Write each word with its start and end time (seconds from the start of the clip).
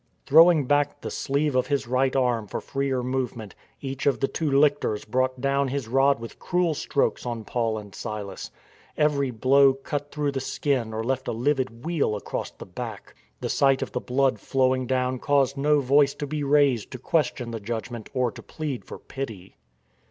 Throwing 0.25 0.65
back 0.65 1.01
the 1.01 1.11
sleeve 1.11 1.55
of 1.55 1.67
his 1.67 1.85
right 1.87 2.15
arm 2.15 2.47
for 2.47 2.59
freer 2.59 3.03
movement, 3.03 3.53
each 3.81 4.07
of 4.07 4.19
the 4.19 4.27
two 4.27 4.49
lictors 4.49 5.05
brought 5.05 5.39
down 5.39 5.67
his 5.67 5.87
rod 5.87 6.19
with 6.19 6.39
.cruel 6.39 6.73
strokes 6.73 7.23
on 7.23 7.43
Paul 7.43 7.77
and 7.77 7.93
Silas. 7.93 8.49
Every 8.97 9.29
blow 9.29 9.75
cut 9.75 10.11
through 10.11 10.31
the 10.31 10.39
skin 10.39 10.91
or 10.91 11.03
left 11.03 11.27
a 11.27 11.31
livid 11.31 11.85
weal 11.85 12.15
across 12.15 12.49
the 12.49 12.65
back. 12.65 13.13
The 13.41 13.49
sight 13.49 13.83
of 13.83 13.91
the 13.91 13.99
blood 14.01 14.39
flowing 14.39 14.87
down 14.87 15.19
caused 15.19 15.55
no 15.55 15.81
voice 15.81 16.15
to 16.15 16.25
be 16.25 16.43
raised 16.43 16.89
to 16.93 16.97
question 16.97 17.51
the 17.51 17.59
judgment 17.59 18.09
or 18.11 18.31
to 18.31 18.41
plead 18.41 18.83
for 18.85 18.97
pity. 18.97 19.55